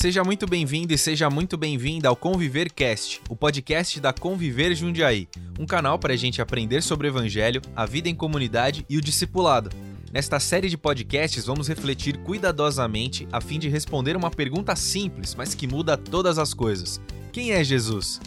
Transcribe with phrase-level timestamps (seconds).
[0.00, 5.28] Seja muito bem-vindo e seja muito bem-vinda ao Conviver Cast, o podcast da Conviver Jundiaí,
[5.58, 9.00] um canal para a gente aprender sobre o Evangelho, a vida em comunidade e o
[9.00, 9.70] discipulado.
[10.12, 15.52] Nesta série de podcasts, vamos refletir cuidadosamente a fim de responder uma pergunta simples, mas
[15.52, 17.00] que muda todas as coisas:
[17.32, 18.20] Quem é Jesus?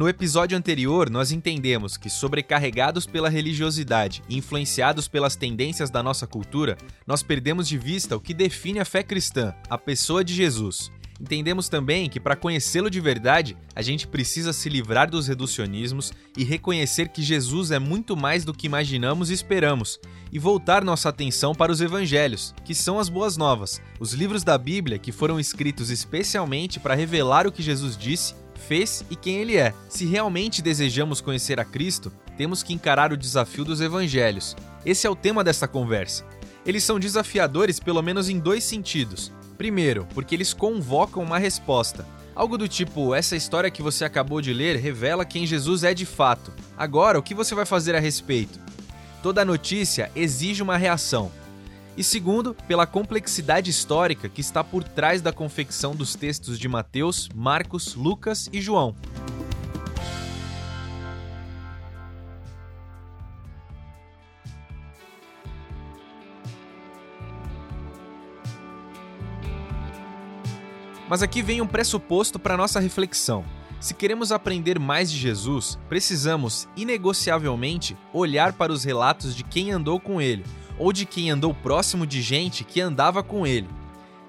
[0.00, 6.26] No episódio anterior, nós entendemos que, sobrecarregados pela religiosidade e influenciados pelas tendências da nossa
[6.26, 10.90] cultura, nós perdemos de vista o que define a fé cristã, a pessoa de Jesus.
[11.20, 16.44] Entendemos também que, para conhecê-lo de verdade, a gente precisa se livrar dos reducionismos e
[16.44, 20.00] reconhecer que Jesus é muito mais do que imaginamos e esperamos,
[20.32, 24.56] e voltar nossa atenção para os evangelhos, que são as boas novas, os livros da
[24.56, 29.56] Bíblia que foram escritos especialmente para revelar o que Jesus disse fez e quem ele
[29.56, 29.74] é.
[29.88, 34.56] Se realmente desejamos conhecer a Cristo, temos que encarar o desafio dos evangelhos.
[34.86, 36.24] Esse é o tema dessa conversa.
[36.64, 39.32] Eles são desafiadores pelo menos em dois sentidos.
[39.58, 42.06] Primeiro, porque eles convocam uma resposta.
[42.34, 46.06] Algo do tipo: essa história que você acabou de ler revela quem Jesus é de
[46.06, 46.52] fato.
[46.78, 48.58] Agora, o que você vai fazer a respeito?
[49.22, 51.30] Toda notícia exige uma reação
[52.00, 57.28] e segundo, pela complexidade histórica que está por trás da confecção dos textos de Mateus,
[57.34, 58.96] Marcos, Lucas e João.
[71.06, 73.44] Mas aqui vem um pressuposto para nossa reflexão.
[73.78, 80.00] Se queremos aprender mais de Jesus, precisamos, inegociavelmente, olhar para os relatos de quem andou
[80.00, 80.46] com ele,
[80.80, 83.68] ou de quem andou próximo de gente que andava com ele.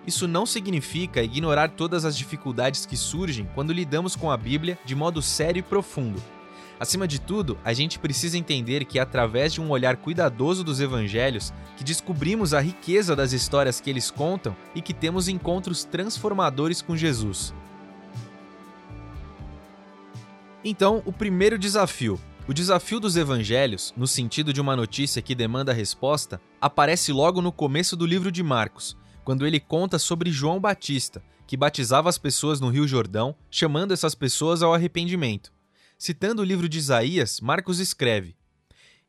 [0.06, 4.94] Isso não significa ignorar todas as dificuldades que surgem quando lidamos com a Bíblia de
[4.94, 6.22] modo sério e profundo.
[6.78, 10.82] Acima de tudo, a gente precisa entender que é através de um olhar cuidadoso dos
[10.82, 16.82] evangelhos que descobrimos a riqueza das histórias que eles contam e que temos encontros transformadores
[16.82, 17.54] com Jesus.
[20.66, 25.72] Então, o primeiro desafio o desafio dos evangelhos, no sentido de uma notícia que demanda
[25.72, 31.24] resposta, aparece logo no começo do livro de Marcos, quando ele conta sobre João Batista,
[31.46, 35.54] que batizava as pessoas no Rio Jordão, chamando essas pessoas ao arrependimento.
[35.98, 38.36] Citando o livro de Isaías, Marcos escreve: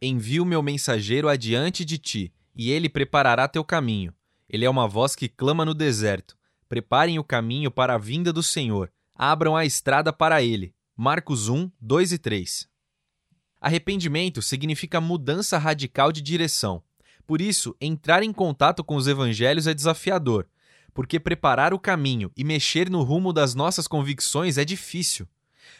[0.00, 4.12] Envio meu mensageiro adiante de ti, e ele preparará teu caminho.
[4.48, 6.36] Ele é uma voz que clama no deserto:
[6.68, 10.74] Preparem o caminho para a vinda do Senhor, abram a estrada para ele.
[10.94, 12.71] Marcos 1, 2 e 3.
[13.62, 16.82] Arrependimento significa mudança radical de direção.
[17.24, 20.48] Por isso, entrar em contato com os evangelhos é desafiador,
[20.92, 25.28] porque preparar o caminho e mexer no rumo das nossas convicções é difícil.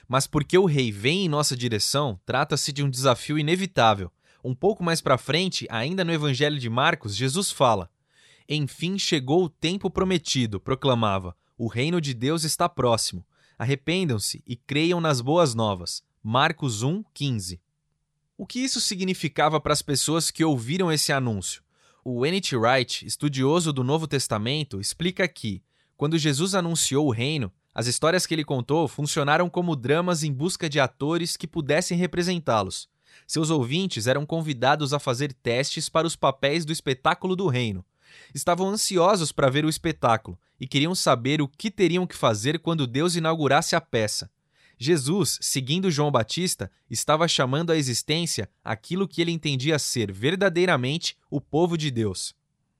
[0.06, 4.12] Mas porque o rei vem em nossa direção, trata-se de um desafio inevitável.
[4.44, 7.91] Um pouco mais para frente, ainda no evangelho de Marcos, Jesus fala:
[8.48, 11.37] Enfim chegou o tempo prometido, proclamava.
[11.59, 13.26] O reino de Deus está próximo.
[13.59, 16.04] Arrependam-se e creiam nas boas novas.
[16.22, 17.60] Marcos 1, 15.
[18.42, 21.62] O que isso significava para as pessoas que ouviram esse anúncio?
[22.04, 22.56] O N.T.
[22.56, 25.62] Wright, estudioso do Novo Testamento, explica que,
[25.97, 30.69] quando Jesus anunciou o reino, as histórias que ele contou funcionaram como dramas em busca
[30.69, 32.88] de atores que pudessem representá-los.
[33.28, 37.84] Seus ouvintes eram convidados a fazer testes para os papéis do espetáculo do reino.
[38.34, 42.88] Estavam ansiosos para ver o espetáculo e queriam saber o que teriam que fazer quando
[42.88, 44.28] Deus inaugurasse a peça.
[44.82, 51.41] Jesus, seguindo João Batista, estava chamando à existência aquilo que ele entendia ser verdadeiramente o
[51.41, 52.34] povo de Deus.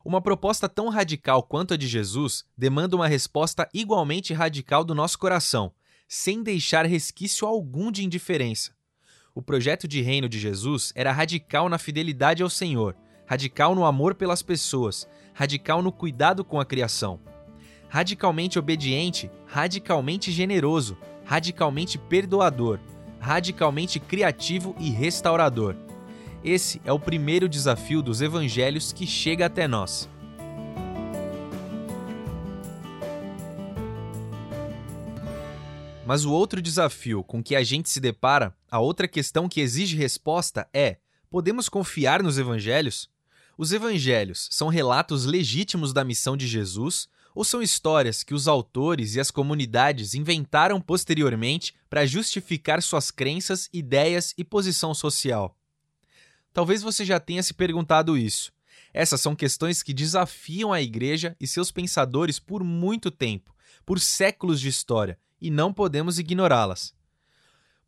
[0.05, 5.17] Uma proposta tão radical quanto a de Jesus demanda uma resposta igualmente radical do nosso
[5.17, 5.73] coração,
[6.09, 8.73] sem deixar resquício algum de indiferença.
[9.33, 12.97] O projeto de reino de Jesus era radical na fidelidade ao Senhor,
[13.27, 17.21] radical no amor pelas pessoas, radical no cuidado com a criação.
[17.89, 20.99] Radicalmente obediente, radicalmente generoso,
[21.33, 22.79] radicalmente perdoador,
[23.19, 25.75] radicalmente criativo e restaurador.
[26.45, 30.11] Esse é o primeiro desafio dos evangelhos que chega até nós.
[36.05, 39.97] Mas o outro desafio com que a gente se depara, a outra questão que exige
[39.97, 40.99] resposta é:
[41.31, 43.09] podemos confiar nos evangelhos?
[43.57, 49.15] Os evangelhos são relatos legítimos da missão de Jesus ou são histórias que os autores
[49.15, 55.59] e as comunidades inventaram posteriormente para justificar suas crenças, ideias e posição social?
[56.53, 58.53] Talvez você já tenha se perguntado isso.
[58.93, 63.55] Essas são questões que desafiam a igreja e seus pensadores por muito tempo,
[63.87, 66.95] por séculos de história, e não podemos ignorá-las.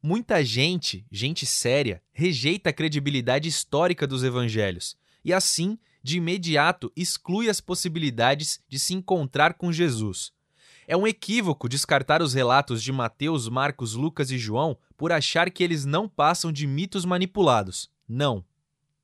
[0.02, 7.49] Muita gente, gente séria, rejeita a credibilidade histórica dos evangelhos e, assim, de imediato exclui
[7.49, 10.33] as possibilidades de se encontrar com Jesus.
[10.87, 15.65] É um equívoco descartar os relatos de Mateus, Marcos, Lucas e João por achar que
[15.65, 17.91] eles não passam de mitos manipulados.
[18.06, 18.45] Não.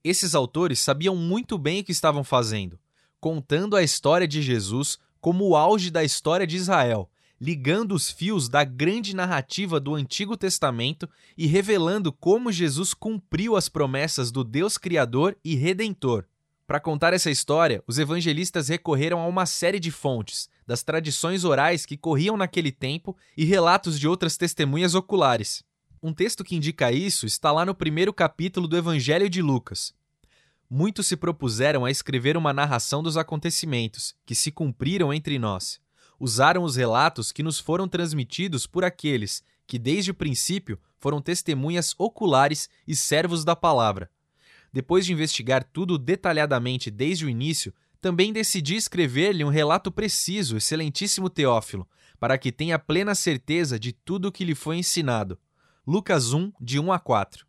[0.04, 2.78] Esses autores sabiam muito bem o que estavam fazendo,
[3.18, 7.10] contando a história de Jesus como o auge da história de Israel,
[7.40, 13.70] ligando os fios da grande narrativa do Antigo Testamento e revelando como Jesus cumpriu as
[13.70, 16.26] promessas do Deus Criador e Redentor.
[16.70, 21.84] Para contar essa história, os evangelistas recorreram a uma série de fontes, das tradições orais
[21.84, 25.64] que corriam naquele tempo e relatos de outras testemunhas oculares.
[26.00, 29.92] Um texto que indica isso está lá no primeiro capítulo do Evangelho de Lucas.
[30.70, 35.80] Muitos se propuseram a escrever uma narração dos acontecimentos que se cumpriram entre nós.
[36.20, 41.96] Usaram os relatos que nos foram transmitidos por aqueles que, desde o princípio, foram testemunhas
[41.98, 44.08] oculares e servos da palavra
[44.72, 51.28] depois de investigar tudo detalhadamente desde o início, também decidi escrever-lhe um relato preciso, excelentíssimo
[51.28, 51.88] Teófilo,
[52.18, 55.38] para que tenha plena certeza de tudo o que lhe foi ensinado.
[55.86, 57.46] Lucas 1, de 1 a 4.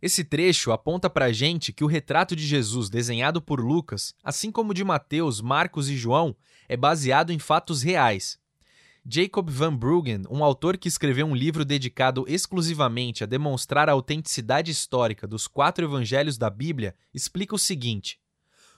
[0.00, 4.52] Esse trecho aponta para a gente que o retrato de Jesus desenhado por Lucas, assim
[4.52, 6.36] como de Mateus, Marcos e João,
[6.68, 8.38] é baseado em fatos reais.
[9.08, 14.72] Jacob Van Bruggen, um autor que escreveu um livro dedicado exclusivamente a demonstrar a autenticidade
[14.72, 18.18] histórica dos quatro evangelhos da Bíblia, explica o seguinte: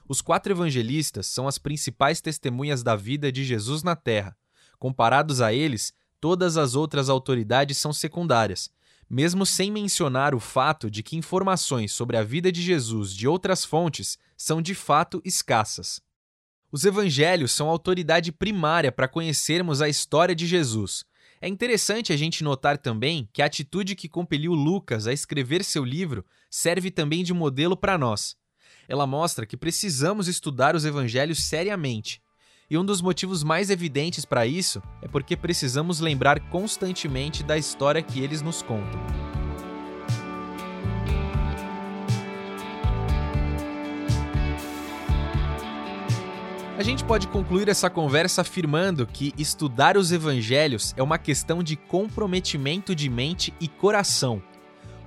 [0.07, 4.37] Os quatro evangelistas são as principais testemunhas da vida de Jesus na Terra.
[4.77, 8.69] Comparados a eles, todas as outras autoridades são secundárias,
[9.09, 13.65] mesmo sem mencionar o fato de que informações sobre a vida de Jesus de outras
[13.65, 15.99] fontes são de fato escassas.
[16.71, 21.03] Os evangelhos são autoridade primária para conhecermos a história de Jesus.
[21.41, 25.83] É interessante a gente notar também que a atitude que compeliu Lucas a escrever seu
[25.83, 28.35] livro serve também de modelo para nós.
[28.87, 32.21] Ela mostra que precisamos estudar os evangelhos seriamente.
[32.69, 38.01] E um dos motivos mais evidentes para isso é porque precisamos lembrar constantemente da história
[38.01, 39.28] que eles nos contam.
[46.79, 51.75] A gente pode concluir essa conversa afirmando que estudar os evangelhos é uma questão de
[51.75, 54.41] comprometimento de mente e coração.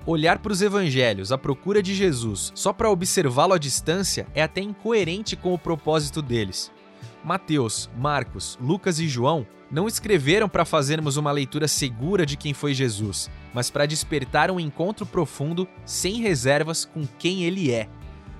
[0.04, 4.60] Olhar para os evangelhos à procura de Jesus só para observá-lo à distância é até
[4.60, 6.70] incoerente com o propósito deles.
[7.24, 12.74] Mateus, Marcos, Lucas e João não escreveram para fazermos uma leitura segura de quem foi
[12.74, 17.88] Jesus, mas para despertar um encontro profundo, sem reservas, com quem ele é.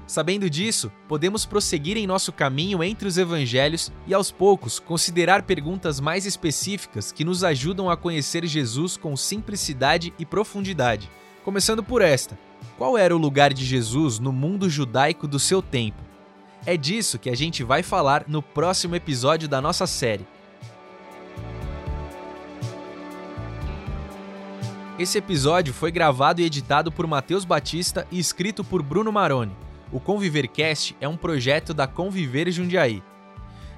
[0.06, 6.00] Sabendo disso, podemos prosseguir em nosso caminho entre os evangelhos e, aos poucos, considerar perguntas
[6.00, 11.10] mais específicas que nos ajudam a conhecer Jesus com simplicidade e profundidade.
[11.44, 12.38] Começando por esta:
[12.76, 16.02] qual era o lugar de Jesus no mundo judaico do seu tempo?
[16.66, 20.26] É disso que a gente vai falar no próximo episódio da nossa série.
[24.98, 29.52] Esse episódio foi gravado e editado por Matheus Batista e escrito por Bruno Maroni.
[29.93, 33.03] O ConviverCast é um projeto da Conviver Jundiaí.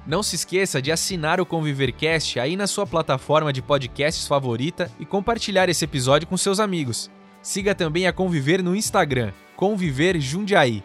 [0.07, 5.05] Não se esqueça de assinar o ConviverCast aí na sua plataforma de podcasts favorita e
[5.05, 7.11] compartilhar esse episódio com seus amigos.
[7.41, 10.81] Siga também a Conviver no Instagram, Conviver Jundiaí.